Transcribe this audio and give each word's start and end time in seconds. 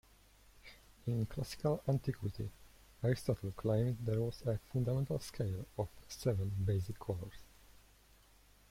In 1.05 1.27
Classical 1.27 1.83
Antiquity, 1.87 2.49
Aristotle 3.03 3.51
claimed 3.55 3.99
there 4.03 4.19
was 4.19 4.41
a 4.47 4.57
fundamental 4.73 5.19
scale 5.19 5.67
of 5.77 5.89
seven 6.07 6.49
basic 6.65 6.97
colors. 6.99 7.43